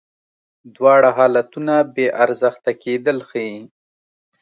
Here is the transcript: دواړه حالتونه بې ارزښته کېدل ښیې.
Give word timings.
دواړه 0.75 1.09
حالتونه 1.17 1.73
بې 1.93 2.07
ارزښته 2.23 2.71
کېدل 2.83 3.17
ښیې. 3.29 3.55